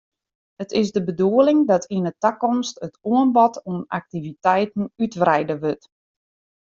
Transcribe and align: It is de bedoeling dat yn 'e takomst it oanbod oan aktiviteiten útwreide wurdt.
It 0.57 0.71
is 0.79 0.91
de 0.95 1.01
bedoeling 1.09 1.61
dat 1.71 1.85
yn 1.95 2.05
'e 2.09 2.13
takomst 2.23 2.75
it 2.87 2.95
oanbod 3.11 3.53
oan 3.69 3.81
aktiviteiten 3.99 4.83
útwreide 5.03 5.55
wurdt. 5.63 5.85